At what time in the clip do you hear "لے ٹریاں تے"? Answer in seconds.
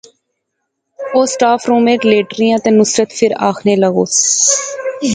2.09-2.69